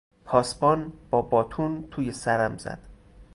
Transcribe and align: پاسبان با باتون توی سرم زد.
پاسبان 0.25 0.93
با 1.11 1.21
باتون 1.21 1.87
توی 1.91 2.11
سرم 2.11 2.57
زد. 2.57 2.79